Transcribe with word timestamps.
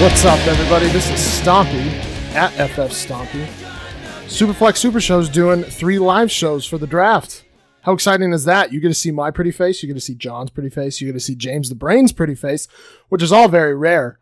What's 0.00 0.24
up, 0.24 0.38
everybody? 0.46 0.88
This 0.88 1.10
is 1.10 1.18
Stompy 1.18 1.86
at 2.34 2.48
FF 2.70 2.90
Stompy. 2.90 3.44
Superflex 4.28 4.78
Super 4.78 4.98
Show's 4.98 5.28
doing 5.28 5.62
three 5.62 5.98
live 5.98 6.30
shows 6.30 6.64
for 6.64 6.78
the 6.78 6.86
draft. 6.86 7.44
How 7.82 7.92
exciting 7.92 8.32
is 8.32 8.46
that? 8.46 8.72
You 8.72 8.80
get 8.80 8.88
to 8.88 8.94
see 8.94 9.10
my 9.10 9.30
pretty 9.30 9.50
face, 9.50 9.82
you 9.82 9.88
get 9.88 9.94
to 9.96 10.00
see 10.00 10.14
John's 10.14 10.48
pretty 10.48 10.70
face, 10.70 11.02
you 11.02 11.08
get 11.08 11.12
to 11.12 11.20
see 11.20 11.34
James 11.34 11.68
the 11.68 11.74
Brain's 11.74 12.12
pretty 12.12 12.34
face, 12.34 12.66
which 13.10 13.22
is 13.22 13.30
all 13.30 13.46
very 13.46 13.76
rare. 13.76 14.18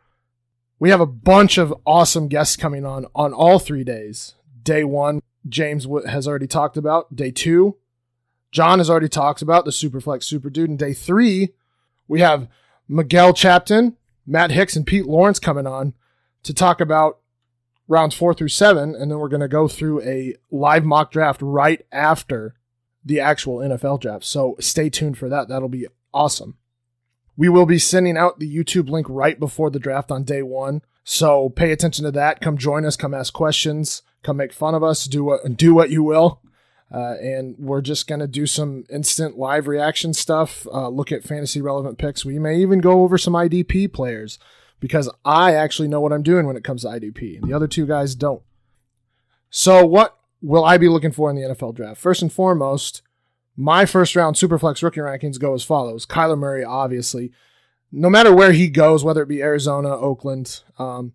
We 0.81 0.91
have 0.91 1.01
a 1.01 1.07
bunch 1.07 1.59
of 1.59 1.73
awesome 1.87 2.27
guests 2.27 2.57
coming 2.57 2.85
on 2.85 3.07
on 3.15 3.33
all 3.33 3.61
three 3.61 3.85
days. 3.85 4.35
Day 4.65 4.83
one, 4.83 5.23
James 5.49 5.87
has 6.09 6.27
already 6.27 6.49
talked 6.49 6.77
about. 6.77 7.15
Day 7.15 7.31
two, 7.31 7.77
John 8.51 8.81
has 8.81 8.91
already 8.91 9.09
talked 9.09 9.43
about 9.43 9.65
the 9.65 9.71
Superflex 9.71 10.25
Super 10.25 10.51
Dude. 10.51 10.71
And 10.71 10.79
day 10.79 10.93
three, 10.93 11.51
we 12.09 12.19
have 12.19 12.49
Miguel 12.89 13.33
Chapton, 13.33 13.97
Matt 14.29 14.51
Hicks, 14.51 14.77
and 14.77 14.87
Pete 14.87 15.07
Lawrence 15.07 15.39
coming 15.39 15.67
on 15.67 15.95
to 16.43 16.53
talk 16.53 16.81
about 16.81 17.19
rounds 17.89 18.15
four 18.15 18.35
through 18.35 18.49
seven. 18.49 18.95
And 18.95 19.11
then 19.11 19.19
we're 19.19 19.29
going 19.29 19.41
to 19.41 19.49
go 19.49 19.67
through 19.67 20.03
a 20.03 20.37
live 20.51 20.85
mock 20.85 21.11
draft 21.11 21.41
right 21.43 21.85
after 21.91 22.55
the 23.05 23.19
actual 23.19 23.59
NFL 23.59 24.01
draft. 24.01 24.25
So 24.25 24.57
stay 24.61 24.91
tuned 24.91 25.17
for 25.17 25.29
that. 25.31 25.49
That'll 25.49 25.69
be 25.69 25.87
awesome. 26.13 26.59
We 27.37 27.49
will 27.49 27.67
be 27.67 27.79
sending 27.79 28.17
out 28.17 28.39
the 28.39 28.55
YouTube 28.55 28.91
link 28.91 29.07
right 29.09 29.39
before 29.39 29.71
the 29.71 29.79
draft 29.79 30.11
on 30.11 30.25
day 30.25 30.43
one. 30.43 30.83
So 31.05 31.49
pay 31.49 31.73
attention 31.73 32.05
to 32.05 32.11
that. 32.13 32.41
Come 32.41 32.59
join 32.59 32.85
us. 32.85 32.97
Come 32.97 33.15
ask 33.15 33.33
questions. 33.33 34.03
Come 34.23 34.37
make 34.37 34.53
fun 34.53 34.75
of 34.75 34.83
us. 34.83 35.07
Do 35.07 35.25
what 35.25 35.57
do 35.57 35.75
what 35.75 35.91
you 35.91 36.03
will. 36.03 36.43
Uh, 36.93 37.15
and 37.21 37.55
we're 37.59 37.83
just 37.83 38.07
going 38.07 38.21
to 38.21 38.27
do 38.27 38.47
some 38.47 38.85
instant 38.89 39.37
live 39.37 39.69
reaction 39.69 40.15
stuff, 40.15 40.67
uh, 40.73 40.89
look 40.89 41.13
at 41.13 41.23
fantasy 41.23 41.61
relevant 41.61 41.99
picks. 41.99 42.25
We 42.25 42.39
may 42.39 42.57
even 42.59 42.81
go 42.81 43.03
over 43.03 43.19
some 43.19 43.35
IDP 43.35 43.93
players 43.93 44.39
because 44.81 45.11
I 45.25 45.55
actually 45.55 45.89
know 45.89 46.01
what 46.01 46.13
I'm 46.13 46.23
doing 46.23 46.47
when 46.47 46.57
it 46.57 46.65
comes 46.65 46.83
to 46.83 46.89
IDP. 46.89 47.43
The 47.43 47.53
other 47.53 47.69
two 47.69 47.87
guys 47.87 48.15
don't. 48.15 48.43
So, 49.51 49.85
what 49.85 50.19
will 50.41 50.65
I 50.65 50.79
be 50.79 50.89
looking 50.89 51.13
for 51.13 51.29
in 51.31 51.37
the 51.37 51.43
NFL 51.43 51.75
draft? 51.75 52.01
First 52.01 52.23
and 52.23 52.33
foremost, 52.33 53.03
my 53.57 53.85
first 53.85 54.15
round 54.15 54.37
Superflex 54.37 54.83
rookie 54.83 55.01
rankings 55.01 55.39
go 55.39 55.55
as 55.55 55.65
follows 55.65 56.07
Kyler 56.07 56.39
Murray, 56.39 56.65
obviously. 56.65 57.33
No 57.91 58.09
matter 58.11 58.35
where 58.35 58.53
he 58.53 58.69
goes, 58.69 59.03
whether 59.03 59.23
it 59.23 59.29
be 59.29 59.43
Arizona, 59.43 59.89
Oakland, 59.89 60.63
um, 60.79 61.13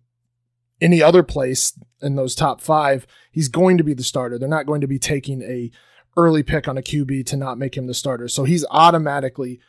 any 0.80 1.02
other 1.02 1.22
place 1.22 1.72
in 2.04 2.16
those 2.16 2.34
top 2.34 2.60
five, 2.60 3.06
he's 3.30 3.48
going 3.48 3.78
to 3.78 3.84
be 3.84 3.94
the 3.94 4.02
starter. 4.02 4.38
They're 4.38 4.48
not 4.48 4.66
going 4.66 4.80
to 4.82 4.86
be 4.86 4.98
taking 4.98 5.42
a 5.42 5.70
early 6.16 6.42
pick 6.42 6.68
on 6.68 6.78
a 6.78 6.82
QB 6.82 7.26
to 7.26 7.36
not 7.36 7.58
make 7.58 7.76
him 7.76 7.86
the 7.86 7.94
starter. 7.94 8.28
So 8.28 8.44
he's 8.44 8.64
automatically 8.70 9.60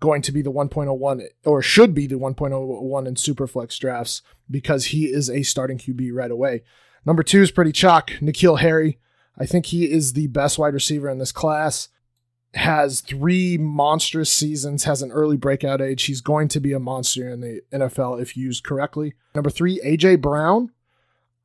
going 0.00 0.22
to 0.22 0.32
be 0.32 0.42
the 0.42 0.52
1.01 0.52 1.22
or 1.44 1.62
should 1.62 1.94
be 1.94 2.06
the 2.06 2.16
1.01 2.16 3.06
in 3.06 3.14
Superflex 3.14 3.78
drafts 3.78 4.22
because 4.50 4.86
he 4.86 5.06
is 5.06 5.30
a 5.30 5.42
starting 5.42 5.78
QB 5.78 6.10
right 6.12 6.30
away. 6.30 6.62
Number 7.04 7.22
two 7.22 7.40
is 7.40 7.50
pretty 7.50 7.72
chalk. 7.72 8.10
N'Keal 8.20 8.60
Harry. 8.60 8.98
I 9.38 9.46
think 9.46 9.66
he 9.66 9.90
is 9.90 10.12
the 10.12 10.26
best 10.28 10.58
wide 10.58 10.74
receiver 10.74 11.08
in 11.08 11.18
this 11.18 11.32
class. 11.32 11.88
Has 12.54 13.00
three 13.00 13.58
monstrous 13.58 14.32
seasons, 14.32 14.84
has 14.84 15.02
an 15.02 15.12
early 15.12 15.36
breakout 15.36 15.80
age. 15.80 16.04
He's 16.04 16.22
going 16.22 16.48
to 16.48 16.60
be 16.60 16.72
a 16.72 16.78
monster 16.78 17.28
in 17.28 17.40
the 17.40 17.60
NFL 17.72 18.20
if 18.20 18.36
used 18.36 18.64
correctly. 18.64 19.14
Number 19.34 19.50
three, 19.50 19.80
AJ 19.84 20.22
Brown. 20.22 20.72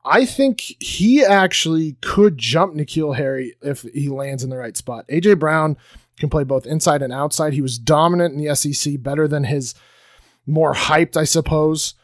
I 0.04 0.24
think 0.24 0.60
he 0.80 1.24
actually 1.24 1.96
could 2.00 2.36
jump 2.36 2.74
N'Keal 2.74 3.16
Harry 3.16 3.54
if 3.62 3.82
he 3.82 4.08
lands 4.08 4.42
in 4.42 4.50
the 4.50 4.56
right 4.56 4.76
spot. 4.76 5.06
AJ 5.08 5.38
Brown 5.38 5.76
can 6.18 6.28
play 6.28 6.44
both 6.44 6.66
inside 6.66 7.02
and 7.02 7.12
outside. 7.12 7.52
He 7.52 7.62
was 7.62 7.78
dominant 7.78 8.34
in 8.34 8.44
the 8.44 8.54
SEC, 8.54 9.00
better 9.00 9.28
than 9.28 9.44
his 9.44 9.74
more 10.46 10.74
hyped, 10.74 11.16
I 11.16 11.24
suppose, 11.24 11.94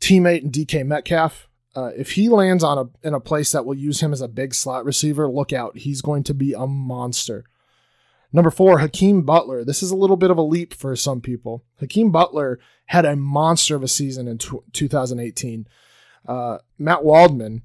teammate 0.00 0.42
and 0.42 0.52
DK 0.52 0.84
Metcalf. 0.84 1.48
Uh, 1.74 1.90
if 1.96 2.12
he 2.12 2.28
lands 2.28 2.62
on 2.62 2.76
a 2.76 3.06
in 3.06 3.14
a 3.14 3.20
place 3.20 3.52
that 3.52 3.64
will 3.64 3.74
use 3.74 4.02
him 4.02 4.12
as 4.12 4.20
a 4.20 4.28
big 4.28 4.52
slot 4.52 4.84
receiver, 4.84 5.26
look 5.26 5.54
out. 5.54 5.78
He's 5.78 6.02
going 6.02 6.24
to 6.24 6.34
be 6.34 6.52
a 6.52 6.66
monster. 6.66 7.44
Number 8.30 8.50
four, 8.50 8.78
Hakeem 8.78 9.22
Butler. 9.22 9.64
This 9.64 9.82
is 9.82 9.90
a 9.90 9.96
little 9.96 10.16
bit 10.16 10.30
of 10.30 10.38
a 10.38 10.42
leap 10.42 10.74
for 10.74 10.94
some 10.96 11.20
people. 11.20 11.64
Hakeem 11.80 12.10
Butler 12.10 12.58
had 12.86 13.04
a 13.04 13.16
monster 13.16 13.76
of 13.76 13.82
a 13.82 13.88
season 13.88 14.28
in 14.28 14.38
t- 14.38 14.58
2018. 14.72 15.66
Uh, 16.26 16.58
Matt 16.78 17.04
Waldman 17.04 17.62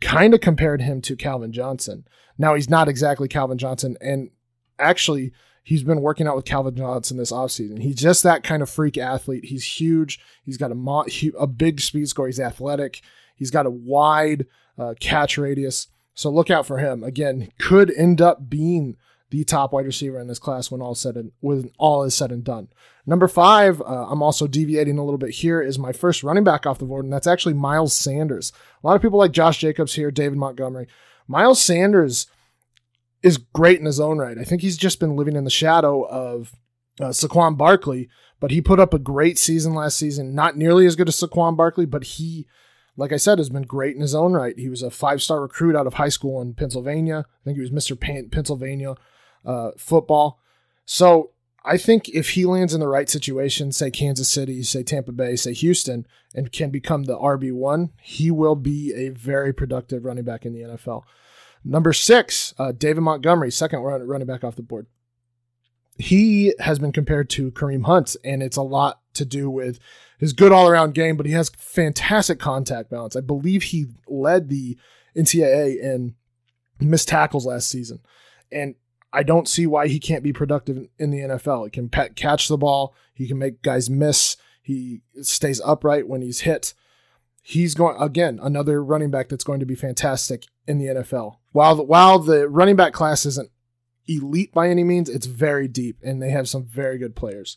kind 0.00 0.34
of 0.34 0.40
compared 0.40 0.82
him 0.82 1.00
to 1.02 1.16
Calvin 1.16 1.52
Johnson. 1.52 2.06
Now, 2.38 2.54
he's 2.54 2.68
not 2.68 2.88
exactly 2.88 3.28
Calvin 3.28 3.58
Johnson, 3.58 3.96
and 4.00 4.30
actually, 4.78 5.32
he's 5.62 5.82
been 5.82 6.02
working 6.02 6.26
out 6.26 6.36
with 6.36 6.44
Calvin 6.44 6.76
Johnson 6.76 7.16
this 7.16 7.32
offseason. 7.32 7.80
He's 7.80 7.96
just 7.96 8.22
that 8.22 8.44
kind 8.44 8.62
of 8.62 8.70
freak 8.70 8.98
athlete. 8.98 9.46
He's 9.46 9.64
huge. 9.64 10.20
He's 10.44 10.58
got 10.58 10.70
a, 10.70 10.74
mo- 10.74 11.06
a 11.38 11.46
big 11.46 11.80
speed 11.80 12.08
score. 12.08 12.26
He's 12.26 12.38
athletic. 12.38 13.00
He's 13.34 13.50
got 13.50 13.66
a 13.66 13.70
wide 13.70 14.46
uh, 14.78 14.94
catch 15.00 15.38
radius. 15.38 15.88
So 16.14 16.30
look 16.30 16.50
out 16.50 16.66
for 16.66 16.78
him. 16.78 17.02
Again, 17.02 17.50
could 17.58 17.90
end 17.90 18.20
up 18.20 18.48
being 18.48 18.96
the 19.30 19.44
top 19.44 19.72
wide 19.72 19.86
receiver 19.86 20.20
in 20.20 20.28
this 20.28 20.38
class 20.38 20.70
when 20.70 20.80
all 20.80 20.94
said 20.94 21.16
and 21.16 21.32
when 21.40 21.70
all 21.78 22.04
is 22.04 22.14
said 22.14 22.30
and 22.30 22.44
done. 22.44 22.68
Number 23.06 23.28
five, 23.28 23.80
uh, 23.80 24.06
I'm 24.08 24.22
also 24.22 24.46
deviating 24.46 24.98
a 24.98 25.04
little 25.04 25.18
bit 25.18 25.30
here, 25.30 25.60
is 25.60 25.78
my 25.78 25.92
first 25.92 26.22
running 26.22 26.44
back 26.44 26.66
off 26.66 26.78
the 26.78 26.84
board, 26.84 27.04
and 27.04 27.12
that's 27.12 27.26
actually 27.26 27.54
Miles 27.54 27.92
Sanders. 27.92 28.52
A 28.82 28.86
lot 28.86 28.96
of 28.96 29.02
people 29.02 29.18
like 29.18 29.32
Josh 29.32 29.58
Jacobs 29.58 29.94
here, 29.94 30.10
David 30.10 30.38
Montgomery. 30.38 30.86
Miles 31.28 31.60
Sanders 31.60 32.26
is 33.22 33.38
great 33.38 33.80
in 33.80 33.86
his 33.86 34.00
own 34.00 34.18
right. 34.18 34.38
I 34.38 34.44
think 34.44 34.62
he's 34.62 34.76
just 34.76 35.00
been 35.00 35.16
living 35.16 35.36
in 35.36 35.44
the 35.44 35.50
shadow 35.50 36.02
of 36.02 36.54
uh, 37.00 37.06
Saquon 37.06 37.56
Barkley, 37.56 38.08
but 38.40 38.50
he 38.50 38.60
put 38.60 38.80
up 38.80 38.94
a 38.94 38.98
great 38.98 39.38
season 39.38 39.74
last 39.74 39.96
season. 39.96 40.34
Not 40.34 40.56
nearly 40.56 40.86
as 40.86 40.96
good 40.96 41.08
as 41.08 41.18
Saquon 41.18 41.56
Barkley, 41.56 41.86
but 41.86 42.04
he, 42.04 42.46
like 42.96 43.12
I 43.12 43.16
said, 43.16 43.38
has 43.38 43.50
been 43.50 43.62
great 43.62 43.96
in 43.96 44.02
his 44.02 44.14
own 44.14 44.32
right. 44.32 44.58
He 44.58 44.68
was 44.68 44.82
a 44.82 44.90
five 44.90 45.22
star 45.22 45.40
recruit 45.40 45.76
out 45.76 45.86
of 45.86 45.94
high 45.94 46.08
school 46.08 46.40
in 46.40 46.54
Pennsylvania. 46.54 47.24
I 47.28 47.44
think 47.44 47.56
he 47.56 47.62
was 47.62 47.70
Mr. 47.70 47.98
Pennsylvania 48.30 48.94
uh, 49.46 49.70
football. 49.78 50.40
So 50.84 51.30
I 51.64 51.78
think 51.78 52.08
if 52.10 52.30
he 52.30 52.44
lands 52.44 52.74
in 52.74 52.80
the 52.80 52.88
right 52.88 53.08
situation, 53.08 53.72
say 53.72 53.90
Kansas 53.90 54.30
City, 54.30 54.62
say 54.62 54.82
Tampa 54.82 55.12
Bay, 55.12 55.36
say 55.36 55.52
Houston, 55.52 56.06
and 56.34 56.52
can 56.52 56.70
become 56.70 57.04
the 57.04 57.16
RB1, 57.16 57.90
he 58.00 58.30
will 58.30 58.56
be 58.56 58.92
a 58.94 59.08
very 59.08 59.52
productive 59.52 60.04
running 60.04 60.24
back 60.24 60.44
in 60.44 60.52
the 60.52 60.60
NFL. 60.60 61.02
Number 61.64 61.92
six, 61.92 62.54
uh, 62.58 62.70
David 62.70 63.00
Montgomery, 63.00 63.50
second 63.50 63.80
running 63.80 64.26
back 64.26 64.44
off 64.44 64.54
the 64.54 64.62
board. 64.62 64.86
He 65.98 66.52
has 66.60 66.78
been 66.78 66.92
compared 66.92 67.30
to 67.30 67.50
Kareem 67.50 67.86
Hunt, 67.86 68.14
and 68.22 68.42
it's 68.42 68.58
a 68.58 68.62
lot 68.62 69.00
to 69.14 69.24
do 69.24 69.50
with 69.50 69.80
his 70.18 70.32
good 70.32 70.52
all 70.52 70.68
around 70.68 70.94
game, 70.94 71.16
but 71.16 71.26
he 71.26 71.32
has 71.32 71.50
fantastic 71.56 72.38
contact 72.38 72.90
balance. 72.90 73.16
I 73.16 73.20
believe 73.20 73.64
he 73.64 73.86
led 74.06 74.48
the 74.48 74.76
NCAA 75.16 75.80
in 75.80 76.14
missed 76.78 77.08
tackles 77.08 77.46
last 77.46 77.68
season. 77.68 78.00
And 78.52 78.76
I 79.16 79.22
don't 79.22 79.48
see 79.48 79.66
why 79.66 79.88
he 79.88 79.98
can't 79.98 80.22
be 80.22 80.34
productive 80.34 80.88
in 80.98 81.10
the 81.10 81.20
NFL. 81.20 81.64
He 81.64 81.70
can 81.70 81.88
pet, 81.88 82.16
catch 82.16 82.48
the 82.48 82.58
ball. 82.58 82.94
He 83.14 83.26
can 83.26 83.38
make 83.38 83.62
guys 83.62 83.88
miss. 83.88 84.36
He 84.60 85.00
stays 85.22 85.58
upright 85.64 86.06
when 86.06 86.20
he's 86.20 86.40
hit. 86.40 86.74
He's 87.40 87.74
going 87.74 87.96
again 87.98 88.38
another 88.42 88.84
running 88.84 89.10
back 89.10 89.30
that's 89.30 89.42
going 89.44 89.60
to 89.60 89.66
be 89.66 89.74
fantastic 89.74 90.44
in 90.66 90.78
the 90.78 90.86
NFL. 90.86 91.36
While 91.52 91.76
the, 91.76 91.82
while 91.82 92.18
the 92.18 92.46
running 92.46 92.76
back 92.76 92.92
class 92.92 93.24
isn't 93.24 93.50
elite 94.06 94.52
by 94.52 94.68
any 94.68 94.84
means, 94.84 95.08
it's 95.08 95.24
very 95.24 95.66
deep, 95.66 95.96
and 96.02 96.20
they 96.20 96.30
have 96.30 96.46
some 96.46 96.66
very 96.66 96.98
good 96.98 97.16
players. 97.16 97.56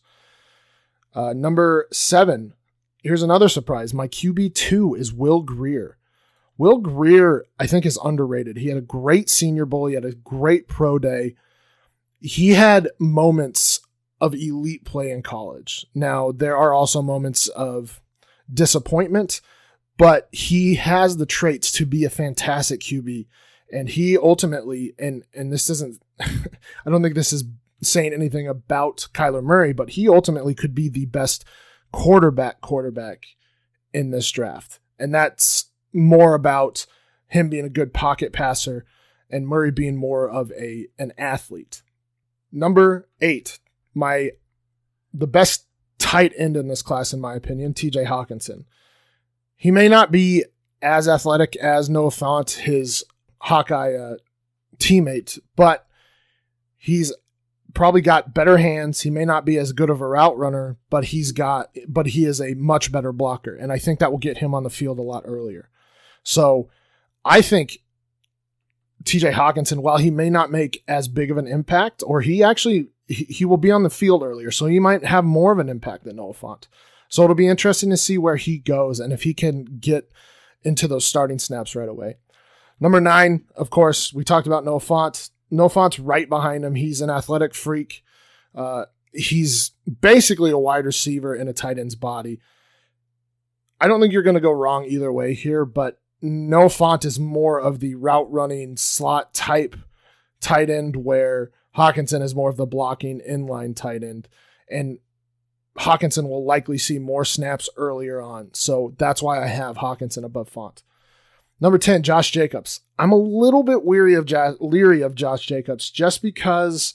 Uh, 1.14 1.34
number 1.34 1.88
seven. 1.92 2.54
Here's 3.04 3.24
another 3.24 3.50
surprise. 3.50 3.94
My 3.94 4.08
QB 4.08 4.56
two 4.56 4.96
is 4.96 5.12
Will 5.12 5.42
Grier. 5.42 5.98
Will 6.58 6.78
Grier, 6.78 7.46
I 7.60 7.68
think, 7.68 7.86
is 7.86 8.00
underrated. 8.02 8.56
He 8.56 8.68
had 8.70 8.78
a 8.78 8.82
great 8.82 9.30
Senior 9.30 9.66
Bowl. 9.66 9.88
He 9.88 9.96
had 9.96 10.06
a 10.06 10.14
great 10.14 10.70
pro 10.70 10.98
day 11.00 11.36
he 12.20 12.50
had 12.52 12.90
moments 13.00 13.82
of 14.22 14.34
elite 14.34 14.84
play 14.86 15.12
in 15.12 15.22
college. 15.22 15.86
Now, 15.94 16.32
there 16.32 16.58
are 16.58 16.74
also 16.74 17.02
moments 17.02 17.48
of 17.50 18.02
disappointment, 18.54 19.42
but 19.98 20.28
he 20.32 20.76
has 20.76 21.18
the 21.18 21.26
traits 21.26 21.72
to 21.74 21.86
be 21.86 22.04
a 22.04 22.10
fantastic 22.10 22.82
QB. 22.82 23.28
And 23.72 23.90
he 23.90 24.18
ultimately, 24.18 24.94
and 24.98 25.24
and 25.34 25.54
this 25.54 25.68
doesn't, 25.68 26.02
I 26.20 26.90
don't 26.90 27.04
think 27.04 27.16
this 27.16 27.32
is 27.32 27.44
saying 27.82 28.14
anything 28.14 28.48
about 28.48 29.08
Kyler 29.14 29.44
Murray, 29.44 29.74
but 29.74 29.92
he 29.92 30.10
ultimately 30.10 30.54
could 30.54 30.76
be 30.76 30.90
the 30.90 31.06
best 31.06 31.46
quarterback 31.92 32.62
quarterback 32.62 33.26
in 33.94 34.12
this 34.12 34.30
draft. 34.32 34.80
And 34.98 35.14
that's 35.14 35.66
more 35.94 36.34
about 36.34 36.86
him 37.28 37.50
being 37.50 37.66
a 37.66 37.70
good 37.70 37.94
pocket 37.94 38.34
passer 38.34 38.86
and 39.30 39.48
Murray 39.48 39.72
being 39.72 39.96
more 39.96 40.30
of 40.30 40.52
a 40.52 40.88
an 40.98 41.14
athlete. 41.18 41.84
Number 42.52 43.08
eight, 43.22 43.60
my 43.94 44.32
the 45.14 45.28
best 45.28 45.66
tight 45.98 46.34
end 46.38 46.58
in 46.58 46.68
this 46.68 46.82
class, 46.82 47.14
in 47.14 47.20
my 47.20 47.36
opinion, 47.36 47.74
TJ 47.74 48.08
Hockenson. 48.08 48.66
He 49.56 49.72
may 49.72 49.88
not 49.88 50.12
be 50.12 50.46
as 50.82 51.08
athletic 51.08 51.56
as 51.58 51.90
Noah 51.90 52.10
Fant, 52.10 52.52
his 52.52 53.04
Hawkeye 53.42 53.94
uh, 53.94 54.16
teammate, 54.78 55.40
but 55.56 55.86
he's 56.78 57.14
probably 57.74 58.02
got 58.02 58.34
better 58.34 58.58
hands. 58.58 59.02
He 59.02 59.10
may 59.10 59.26
not 59.26 59.46
be 59.46 59.58
as 59.58 59.74
good 59.74 59.90
of 59.90 60.02
a 60.02 60.08
route 60.08 60.38
runner, 60.38 60.78
but 60.90 61.06
he's 61.06 61.32
got 61.32 61.76
but 61.88 62.08
he 62.08 62.26
is 62.26 62.42
a 62.42 62.56
much 62.56 62.92
better 62.92 63.12
blocker 63.12 63.56
and 63.56 63.72
I 63.72 63.78
think 63.78 64.00
that 64.00 64.12
will 64.12 64.20
get 64.20 64.40
him 64.40 64.56
on 64.56 64.64
the 64.64 64.70
field 64.70 65.00
a 65.00 65.04
lot 65.04 65.24
earlier. 65.26 65.70
So, 66.24 66.70
I 67.24 67.42
think 67.42 67.80
TJ 69.10 69.34
Hockenson, 69.34 69.80
while 69.80 69.98
he 69.98 70.12
may 70.12 70.30
not 70.30 70.52
make 70.52 70.84
as 70.88 71.08
big 71.08 71.32
of 71.32 71.38
an 71.38 71.48
impact 71.48 72.04
or 72.06 72.22
he 72.22 72.44
actually 72.44 72.90
he, 73.08 73.44
will 73.44 73.58
be 73.58 73.72
on 73.72 73.82
the 73.82 73.90
field 73.90 74.22
earlier, 74.22 74.52
so 74.52 74.68
he 74.68 74.80
might 74.80 75.04
have 75.04 75.26
more 75.26 75.52
of 75.52 75.58
an 75.58 75.68
impact 75.68 76.04
than 76.04 76.18
Noah 76.18 76.34
Fant. 76.34 76.68
So 77.08 77.24
it'll 77.24 77.36
be 77.36 77.48
interesting 77.48 77.90
to 77.90 77.98
see 77.98 78.20
where 78.20 78.36
he 78.36 78.60
goes 78.60 79.00
and 79.00 79.12
if 79.12 79.24
he 79.24 79.34
can 79.34 79.66
get 79.80 80.12
into 80.62 80.88
those 80.88 81.08
starting 81.08 81.40
snaps 81.40 81.76
right 81.76 81.90
away. 81.90 82.18
Number 82.80 83.02
nine, 83.02 83.46
of 83.56 83.72
course, 83.72 84.14
we 84.14 84.24
talked 84.24 84.46
about 84.46 84.64
Noah 84.64 84.80
Fant. 84.80 85.32
Noah 85.50 85.70
Fant's 85.70 85.98
right 85.98 86.30
behind 86.30 86.64
him. 86.64 86.76
He's 86.76 87.02
an 87.02 87.10
athletic 87.10 87.56
freak. 87.56 88.04
Uh, 88.54 88.86
he's 89.12 89.72
basically 90.02 90.52
a 90.52 90.58
wide 90.58 90.86
receiver 90.86 91.36
in 91.36 91.48
a 91.48 91.54
tight 91.54 91.80
end's 91.80 91.96
body. 91.96 92.40
I 93.82 93.88
don't 93.88 94.00
think 94.00 94.14
you're 94.14 94.22
going 94.22 94.36
to 94.36 94.40
go 94.40 94.52
wrong 94.52 94.86
either 94.86 95.12
way 95.12 95.34
here, 95.34 95.66
but 95.66 96.00
Noah 96.22 96.66
Fant 96.66 97.06
is 97.06 97.20
more 97.20 97.60
of 97.60 97.80
the 97.80 97.96
route 97.96 98.32
running 98.32 98.78
slot 98.78 99.34
type 99.34 99.76
tight 100.42 100.70
end, 100.70 100.98
where 100.98 101.52
Hockenson 101.76 102.22
is 102.22 102.36
more 102.36 102.50
of 102.50 102.58
the 102.58 102.66
blocking 102.66 103.22
inline 103.28 103.76
tight 103.76 104.04
end. 104.04 104.28
And 104.70 105.00
Hockenson 105.78 106.28
will 106.28 106.46
likely 106.46 106.78
see 106.78 107.00
more 107.00 107.24
snaps 107.24 107.70
earlier 107.78 108.22
on. 108.22 108.50
So 108.54 108.94
that's 108.98 109.22
why 109.22 109.42
I 109.42 109.48
have 109.48 109.78
Hockenson 109.78 110.24
above 110.24 110.52
Fant. 110.52 110.84
Number 111.62 111.78
10, 111.78 112.04
Josh 112.04 112.32
Jacobs. 112.32 112.82
I'm 112.98 113.12
a 113.12 113.18
little 113.18 113.64
bit 113.64 113.84
weary 113.84 114.14
of 114.14 114.26
jo- 114.26 114.58
leery 114.60 115.02
of 115.02 115.16
Josh 115.16 115.46
Jacobs 115.46 115.90
just 115.90 116.22
because 116.22 116.94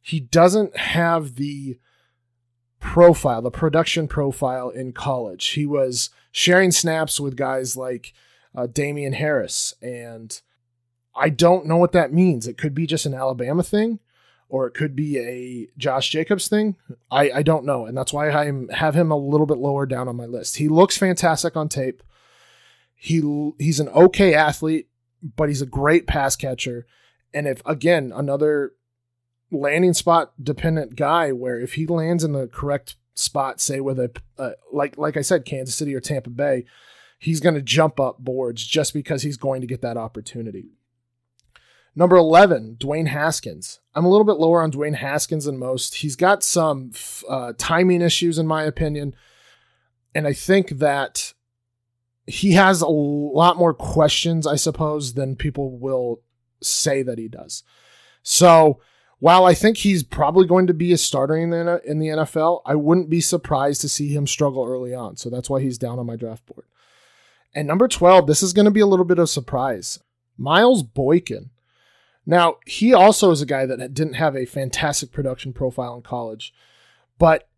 he 0.00 0.20
doesn't 0.20 0.76
have 0.76 1.36
the 1.36 1.78
profile, 2.80 3.40
the 3.40 3.50
production 3.50 4.08
profile 4.08 4.68
in 4.68 4.92
college. 4.92 5.46
He 5.50 5.64
was 5.64 6.10
sharing 6.30 6.72
snaps 6.72 7.20
with 7.20 7.36
guys 7.36 7.76
like 7.76 8.12
uh, 8.54 8.66
Damien 8.66 9.14
Harris, 9.14 9.74
and 9.80 10.40
I 11.14 11.28
don't 11.28 11.66
know 11.66 11.76
what 11.76 11.92
that 11.92 12.12
means. 12.12 12.46
It 12.46 12.58
could 12.58 12.74
be 12.74 12.86
just 12.86 13.06
an 13.06 13.14
Alabama 13.14 13.62
thing, 13.62 13.98
or 14.48 14.66
it 14.66 14.74
could 14.74 14.94
be 14.94 15.18
a 15.18 15.68
Josh 15.78 16.10
Jacobs 16.10 16.48
thing. 16.48 16.76
I, 17.10 17.30
I 17.30 17.42
don't 17.42 17.64
know. 17.64 17.86
And 17.86 17.96
that's 17.96 18.12
why 18.12 18.30
I 18.30 18.52
have 18.72 18.94
him 18.94 19.10
a 19.10 19.16
little 19.16 19.46
bit 19.46 19.58
lower 19.58 19.86
down 19.86 20.08
on 20.08 20.16
my 20.16 20.26
list. 20.26 20.56
He 20.56 20.68
looks 20.68 20.96
fantastic 20.96 21.56
on 21.56 21.68
tape. 21.68 22.02
He 22.94 23.20
he's 23.58 23.80
an 23.80 23.88
okay 23.88 24.34
athlete, 24.34 24.88
but 25.36 25.48
he's 25.48 25.62
a 25.62 25.66
great 25.66 26.06
pass 26.06 26.36
catcher. 26.36 26.86
And 27.34 27.48
if 27.48 27.62
again, 27.66 28.12
another 28.14 28.72
landing 29.50 29.94
spot 29.94 30.32
dependent 30.42 30.96
guy 30.96 31.32
where 31.32 31.58
if 31.58 31.74
he 31.74 31.86
lands 31.86 32.22
in 32.22 32.32
the 32.32 32.46
correct 32.46 32.96
spot, 33.14 33.60
say 33.60 33.80
with 33.80 33.98
a 33.98 34.12
uh, 34.38 34.50
like 34.72 34.96
like 34.96 35.16
I 35.16 35.22
said, 35.22 35.44
Kansas 35.44 35.74
City 35.74 35.94
or 35.94 36.00
Tampa 36.00 36.30
Bay, 36.30 36.64
he's 37.22 37.40
going 37.40 37.54
to 37.54 37.62
jump 37.62 38.00
up 38.00 38.18
boards 38.18 38.66
just 38.66 38.92
because 38.92 39.22
he's 39.22 39.36
going 39.36 39.60
to 39.60 39.66
get 39.66 39.80
that 39.80 39.96
opportunity. 39.96 40.72
Number 41.94 42.16
11, 42.16 42.78
Dwayne 42.80 43.06
Haskins. 43.06 43.78
I'm 43.94 44.04
a 44.04 44.08
little 44.08 44.24
bit 44.24 44.38
lower 44.38 44.60
on 44.60 44.72
Dwayne 44.72 44.96
Haskins 44.96 45.44
than 45.44 45.56
most. 45.56 45.96
He's 45.96 46.16
got 46.16 46.42
some 46.42 46.90
uh, 47.28 47.52
timing 47.58 48.00
issues, 48.00 48.38
in 48.38 48.46
my 48.48 48.64
opinion. 48.64 49.14
And 50.16 50.26
I 50.26 50.32
think 50.32 50.70
that 50.70 51.32
he 52.26 52.52
has 52.52 52.82
a 52.82 52.88
lot 52.88 53.56
more 53.56 53.74
questions, 53.74 54.44
I 54.44 54.56
suppose, 54.56 55.14
than 55.14 55.36
people 55.36 55.78
will 55.78 56.22
say 56.60 57.04
that 57.04 57.18
he 57.18 57.28
does. 57.28 57.62
So 58.24 58.80
while 59.20 59.44
I 59.44 59.54
think 59.54 59.76
he's 59.76 60.02
probably 60.02 60.48
going 60.48 60.66
to 60.66 60.74
be 60.74 60.92
a 60.92 60.98
starter 60.98 61.36
in 61.36 61.50
the, 61.50 61.80
in 61.84 62.00
the 62.00 62.08
NFL, 62.08 62.62
I 62.66 62.74
wouldn't 62.74 63.10
be 63.10 63.20
surprised 63.20 63.80
to 63.82 63.88
see 63.88 64.08
him 64.08 64.26
struggle 64.26 64.66
early 64.66 64.92
on. 64.92 65.16
So 65.16 65.30
that's 65.30 65.48
why 65.48 65.60
he's 65.60 65.78
down 65.78 66.00
on 66.00 66.06
my 66.06 66.16
draft 66.16 66.44
board. 66.46 66.64
And 67.54 67.68
number 67.68 67.88
12, 67.88 68.26
this 68.26 68.42
is 68.42 68.52
going 68.52 68.64
to 68.64 68.70
be 68.70 68.80
a 68.80 68.86
little 68.86 69.04
bit 69.04 69.18
of 69.18 69.24
a 69.24 69.28
surprise. 69.28 70.00
Miles 70.38 70.82
Boykin. 70.82 71.50
Now, 72.24 72.56
he 72.66 72.94
also 72.94 73.30
is 73.30 73.42
a 73.42 73.46
guy 73.46 73.66
that 73.66 73.94
didn't 73.94 74.14
have 74.14 74.36
a 74.36 74.46
fantastic 74.46 75.12
production 75.12 75.52
profile 75.52 75.96
in 75.96 76.02
college, 76.02 76.54
but 77.18 77.48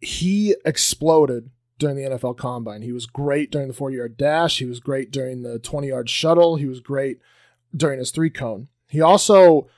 he 0.00 0.54
exploded 0.64 1.50
during 1.78 1.96
the 1.96 2.02
NFL 2.02 2.36
combine. 2.36 2.82
He 2.82 2.92
was 2.92 3.06
great 3.06 3.50
during 3.50 3.68
the 3.68 3.74
40 3.74 3.96
yard 3.96 4.16
dash. 4.16 4.58
He 4.58 4.66
was 4.66 4.80
great 4.80 5.10
during 5.10 5.42
the 5.42 5.58
20 5.58 5.88
yard 5.88 6.10
shuttle. 6.10 6.56
He 6.56 6.66
was 6.66 6.80
great 6.80 7.18
during 7.74 7.98
his 7.98 8.10
three 8.10 8.30
cone. 8.30 8.68
He 8.88 9.00
also 9.00 9.68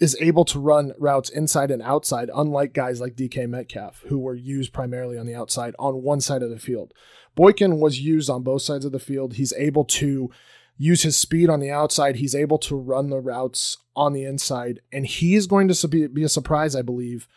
is 0.00 0.16
able 0.20 0.44
to 0.46 0.58
run 0.58 0.92
routes 0.98 1.28
inside 1.28 1.70
and 1.70 1.82
outside, 1.82 2.30
unlike 2.34 2.72
guys 2.72 3.00
like 3.00 3.16
DK 3.16 3.48
Metcalf, 3.48 4.02
who 4.08 4.18
were 4.18 4.34
used 4.34 4.72
primarily 4.72 5.18
on 5.18 5.26
the 5.26 5.34
outside 5.34 5.74
on 5.78 6.02
one 6.02 6.20
side 6.20 6.42
of 6.42 6.50
the 6.50 6.58
field. 6.58 6.94
Boykin 7.34 7.80
was 7.80 8.00
used 8.00 8.30
on 8.30 8.42
both 8.42 8.62
sides 8.62 8.84
of 8.84 8.92
the 8.92 8.98
field. 8.98 9.34
He's 9.34 9.52
able 9.54 9.84
to 9.84 10.30
use 10.76 11.02
his 11.02 11.16
speed 11.16 11.50
on 11.50 11.60
the 11.60 11.70
outside. 11.70 12.16
He's 12.16 12.34
able 12.34 12.58
to 12.58 12.76
run 12.76 13.10
the 13.10 13.20
routes 13.20 13.78
on 13.94 14.12
the 14.12 14.24
inside, 14.24 14.80
and 14.92 15.06
he 15.06 15.34
is 15.34 15.46
going 15.46 15.68
to 15.68 15.88
be 15.88 16.24
a 16.24 16.28
surprise, 16.28 16.74
I 16.74 16.82
believe, 16.82 17.28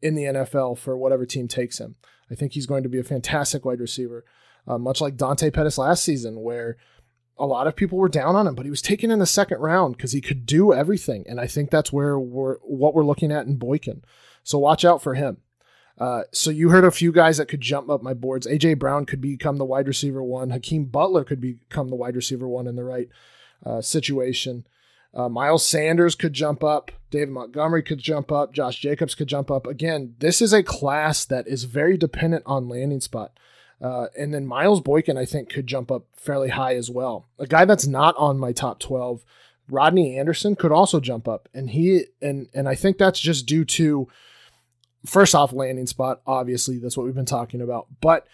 in 0.00 0.14
the 0.14 0.24
NFL 0.24 0.78
for 0.78 0.96
whatever 0.96 1.26
team 1.26 1.48
takes 1.48 1.78
him. 1.78 1.96
I 2.30 2.34
think 2.34 2.52
he's 2.52 2.66
going 2.66 2.82
to 2.82 2.88
be 2.88 2.98
a 2.98 3.04
fantastic 3.04 3.64
wide 3.64 3.80
receiver, 3.80 4.24
uh, 4.66 4.78
much 4.78 5.00
like 5.00 5.16
Dante 5.16 5.50
Pettis 5.50 5.78
last 5.78 6.02
season, 6.02 6.40
where 6.40 6.76
a 7.38 7.46
lot 7.46 7.66
of 7.66 7.76
people 7.76 7.98
were 7.98 8.08
down 8.08 8.34
on 8.34 8.46
him, 8.46 8.54
but 8.54 8.64
he 8.64 8.70
was 8.70 8.82
taken 8.82 9.10
in 9.10 9.18
the 9.18 9.26
second 9.26 9.58
round 9.58 9.96
because 9.96 10.12
he 10.12 10.20
could 10.20 10.46
do 10.46 10.72
everything, 10.72 11.24
and 11.28 11.40
I 11.40 11.46
think 11.46 11.70
that's 11.70 11.92
where 11.92 12.18
we're 12.18 12.56
what 12.58 12.94
we're 12.94 13.04
looking 13.04 13.32
at 13.32 13.46
in 13.46 13.56
Boykin. 13.56 14.02
So 14.42 14.58
watch 14.58 14.84
out 14.84 15.02
for 15.02 15.14
him. 15.14 15.38
Uh, 15.98 16.22
so 16.30 16.50
you 16.50 16.68
heard 16.68 16.84
a 16.84 16.90
few 16.90 17.10
guys 17.10 17.38
that 17.38 17.48
could 17.48 17.60
jump 17.60 17.88
up 17.88 18.02
my 18.02 18.14
boards. 18.14 18.46
AJ 18.46 18.78
Brown 18.78 19.06
could 19.06 19.20
become 19.20 19.56
the 19.56 19.64
wide 19.64 19.88
receiver 19.88 20.22
one. 20.22 20.50
Hakeem 20.50 20.86
Butler 20.86 21.24
could 21.24 21.40
become 21.40 21.88
the 21.88 21.96
wide 21.96 22.16
receiver 22.16 22.46
one 22.46 22.66
in 22.66 22.76
the 22.76 22.84
right 22.84 23.08
uh, 23.64 23.80
situation. 23.80 24.66
Uh, 25.14 25.30
Miles 25.30 25.66
Sanders 25.66 26.14
could 26.14 26.34
jump 26.34 26.62
up. 26.62 26.92
David 27.10 27.30
Montgomery 27.30 27.82
could 27.82 27.98
jump 27.98 28.30
up. 28.30 28.52
Josh 28.52 28.78
Jacobs 28.78 29.14
could 29.14 29.28
jump 29.28 29.50
up. 29.50 29.66
Again, 29.66 30.14
this 30.18 30.42
is 30.42 30.52
a 30.52 30.62
class 30.62 31.24
that 31.24 31.48
is 31.48 31.64
very 31.64 31.96
dependent 31.96 32.42
on 32.44 32.68
landing 32.68 33.00
spot. 33.00 33.32
Uh, 33.80 34.06
and 34.18 34.32
then 34.32 34.46
Miles 34.46 34.80
Boykin, 34.80 35.18
I 35.18 35.24
think, 35.24 35.50
could 35.50 35.66
jump 35.66 35.90
up 35.90 36.06
fairly 36.16 36.48
high 36.48 36.74
as 36.74 36.90
well. 36.90 37.26
A 37.38 37.46
guy 37.46 37.64
that's 37.64 37.86
not 37.86 38.16
on 38.16 38.38
my 38.38 38.52
top 38.52 38.80
12, 38.80 39.22
Rodney 39.68 40.18
Anderson, 40.18 40.56
could 40.56 40.72
also 40.72 40.98
jump 40.98 41.28
up. 41.28 41.48
And 41.52 41.70
he 41.70 42.06
and 42.22 42.48
and 42.54 42.68
I 42.68 42.74
think 42.74 42.96
that's 42.96 43.20
just 43.20 43.46
due 43.46 43.64
to 43.66 44.08
first 45.06 45.34
off, 45.34 45.52
landing 45.52 45.86
spot, 45.86 46.20
obviously, 46.26 46.78
that's 46.78 46.96
what 46.96 47.04
we've 47.04 47.14
been 47.14 47.24
talking 47.24 47.60
about. 47.60 47.86
But 48.00 48.26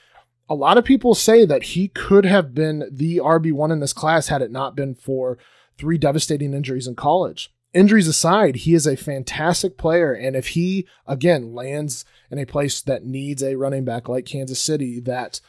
a 0.49 0.55
lot 0.55 0.79
of 0.79 0.85
people 0.85 1.15
say 1.15 1.45
that 1.45 1.63
he 1.63 1.89
could 1.89 2.25
have 2.25 2.55
been 2.55 2.89
the 2.91 3.19
RB1 3.19 3.73
in 3.73 3.81
this 3.81 3.93
class 3.93 4.29
had 4.29 4.43
it 4.43 4.51
not 4.51 4.75
been 4.75 4.95
for 4.95 5.39
three 5.79 5.99
devastating 5.99 6.53
injuries 6.55 6.87
in 6.87 6.95
college. 6.95 7.53
Injuries 7.75 8.09
aside, 8.09 8.57
he 8.57 8.75
is 8.75 8.87
a 8.87 8.97
fantastic 8.97 9.79
player. 9.79 10.13
And 10.13 10.37
if 10.37 10.49
he, 10.49 10.87
again, 11.07 11.55
lands 11.55 12.05
in 12.31 12.39
a 12.39 12.45
place 12.45 12.83
that 12.83 13.05
needs 13.05 13.43
a 13.43 13.57
running 13.57 13.85
back 13.85 14.09
like 14.09 14.27
Kansas 14.27 14.61
City 14.61 15.01
that 15.01 15.41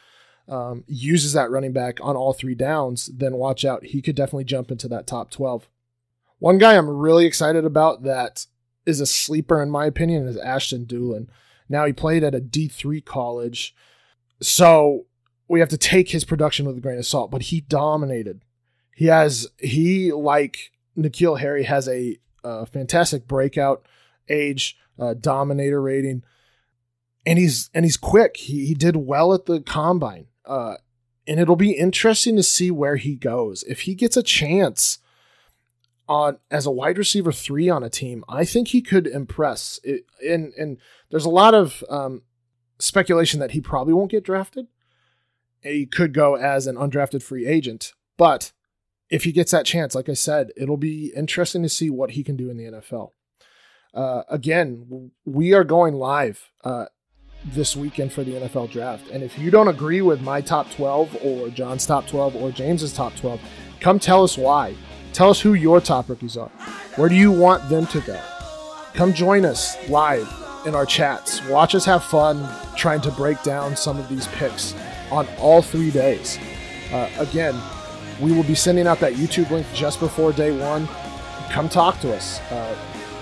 um, 0.48 0.84
uses 0.88 1.34
that 1.34 1.52
running 1.52 1.74
back 1.74 2.00
on 2.02 2.16
all 2.16 2.34
three 2.34 2.56
downs, 2.56 3.08
then 3.14 3.36
watch 3.36 3.66
out. 3.66 3.86
He 3.86 4.02
could 4.02 4.16
definitely 4.16 4.46
jump 4.46 4.72
into 4.72 4.88
that 4.88 5.08
top 5.08 5.32
12. 5.32 5.68
One 6.40 6.58
guy 6.58 6.76
I'm 6.76 6.90
really 6.90 7.26
excited 7.26 7.66
about 7.66 8.04
that 8.04 8.46
is 8.86 9.00
a 9.00 9.06
sleeper 9.06 9.62
in 9.62 9.70
my 9.70 9.86
opinion 9.86 10.28
is 10.28 10.38
Ashton 10.38 10.86
Dulin. 10.86 11.28
Now 11.70 11.86
he 11.86 11.94
played 11.94 12.24
at 12.24 12.36
a 12.36 12.42
D3 12.42 13.04
college, 13.06 13.74
so 14.42 15.06
we 15.48 15.62
have 15.62 15.70
to 15.70 15.78
take 15.78 16.10
his 16.10 16.26
production 16.26 16.66
with 16.66 16.78
a 16.78 16.82
grain 16.82 16.98
of 16.98 17.06
salt. 17.06 17.32
But 17.32 17.44
he 17.44 17.62
dominated. 17.62 18.44
He 18.94 19.06
has 19.06 19.48
he 19.58 20.12
like 20.12 20.72
N'Keal 20.98 21.40
Harry 21.40 21.64
has 21.64 21.88
a, 21.88 22.18
a 22.44 22.66
fantastic 22.66 23.28
breakout 23.28 23.86
age, 24.30 24.78
uh, 25.00 25.14
dominator 25.14 25.82
rating, 25.82 26.24
and 27.26 27.40
he's 27.40 27.70
and 27.74 27.86
he's 27.86 27.98
quick. 27.98 28.38
He 28.38 28.66
he 28.66 28.74
did 28.74 28.96
well 28.96 29.34
at 29.34 29.46
the 29.46 29.62
combine, 29.62 30.28
uh, 30.46 30.76
and 31.28 31.40
it'll 31.40 31.56
be 31.56 31.72
interesting 31.72 32.36
to 32.36 32.44
see 32.44 32.72
where 32.72 32.98
he 32.98 33.16
goes 33.16 33.64
if 33.64 33.82
he 33.82 33.96
gets 33.96 34.18
a 34.18 34.24
chance 34.24 35.00
on 36.08 36.38
as 36.52 36.66
a 36.66 36.72
wide 36.72 36.98
receiver 36.98 37.32
three 37.32 37.70
on 37.70 37.84
a 37.84 37.90
team, 37.90 38.24
I 38.28 38.46
think 38.46 38.70
he 38.70 38.82
could 38.82 39.08
impress. 39.08 39.80
It, 39.84 40.06
and 40.26 40.54
and 40.58 40.78
there's 41.10 41.26
a 41.26 41.30
lot 41.30 41.54
of 41.54 41.84
um, 41.90 42.24
speculation 42.80 43.40
that 43.40 43.52
he 43.52 43.62
probably 43.62 43.94
won't 43.94 44.12
get 44.12 44.24
drafted. 44.24 44.68
He 45.62 45.86
could 45.86 46.14
go 46.14 46.36
as 46.36 46.68
an 46.68 46.76
undrafted 46.76 47.24
free 47.24 47.46
agent, 47.48 47.94
but 48.18 48.52
if 49.10 49.24
he 49.24 49.32
gets 49.32 49.52
that 49.52 49.66
chance, 49.66 49.96
like 49.96 50.10
I 50.10 50.14
said, 50.14 50.52
it'll 50.58 50.78
be 50.78 51.12
interesting 51.16 51.64
to 51.64 51.70
see 51.70 51.90
what 51.90 52.12
he 52.12 52.24
can 52.24 52.36
do 52.36 52.50
in 52.50 52.58
the 52.58 52.64
NFL. 52.64 53.12
Uh, 53.94 54.24
again, 54.30 55.12
we 55.26 55.54
are 55.54 55.64
going 55.64 55.94
live 55.94 56.50
uh, 56.64 56.86
this 57.46 57.76
weekend 57.76 58.12
for 58.12 58.24
the 58.24 58.34
NFL 58.34 58.72
draft. 58.72 59.10
And 59.12 59.22
if 59.22 59.38
you 59.38 59.52
don't 59.52 59.68
agree 59.68 60.02
with 60.02 60.22
my 60.22 60.42
top 60.42 60.72
12 60.72 61.24
or 61.24 61.50
John's 61.50 61.86
top 61.86 62.08
12 62.08 62.36
or 62.36 62.52
James's 62.52 62.94
top 62.94 63.16
12, 63.16 63.40
come 63.80 64.00
tell 64.00 64.24
us 64.24 64.38
why. 64.38 64.76
Tell 65.12 65.30
us 65.30 65.42
who 65.42 65.54
your 65.54 65.80
top 65.80 66.10
rookies 66.10 66.38
are. 66.38 66.50
Where 66.96 67.10
do 67.10 67.16
you 67.16 67.32
want 67.32 67.70
them 67.70 67.86
to 67.88 68.02
go? 68.02 68.20
come 68.94 69.14
join 69.14 69.44
us 69.44 69.78
live 69.90 70.32
in 70.66 70.76
our 70.76 70.86
chats. 70.86 71.44
Watch 71.48 71.76
us 71.76 71.84
have 71.86 72.04
fun 72.04 72.48
trying 72.76 73.02
to 73.02 73.12
break 73.12 73.42
down 73.44 73.76
some 73.76 74.00
of 74.00 74.08
these 74.08 74.28
picks 74.30 74.76
on 75.12 75.28
all 75.40 75.62
three 75.62 75.92
days. 75.92 76.38
Uh, 76.92 77.10
again, 77.18 77.56
we 78.20 78.32
will 78.32 78.44
be 78.44 78.56
sending 78.56 78.88
out 78.88 79.00
that 79.00 79.14
YouTube 79.14 79.50
link 79.50 79.66
just 79.74 80.00
before 80.00 80.32
day 80.32 80.52
one. 80.52 80.88
Come 81.50 81.70
talk 81.70 82.00
to 82.02 82.16
us. 82.16 82.40
Uh, 82.52 82.76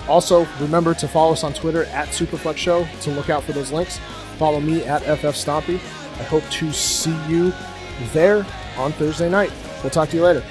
also, 0.08 0.46
remember 0.60 0.94
to 0.94 1.08
follow 1.08 1.32
us 1.32 1.44
on 1.44 1.52
Twitter 1.52 1.84
at 1.86 2.08
Superflex 2.08 2.56
Show 2.56 2.86
to 3.02 3.10
look 3.10 3.30
out 3.30 3.42
for 3.44 3.52
those 3.52 3.70
links. 3.70 3.98
Follow 4.38 4.60
me 4.60 4.84
at 4.84 5.02
FF 5.02 5.36
Stompy. 5.36 5.76
I 6.18 6.24
hope 6.24 6.44
to 6.50 6.72
see 6.72 7.16
you 7.28 7.52
there 8.12 8.46
on 8.76 8.92
Thursday 8.92 9.30
night. 9.30 9.52
We'll 9.82 9.90
talk 9.90 10.08
to 10.10 10.16
you 10.16 10.24
later. 10.24 10.44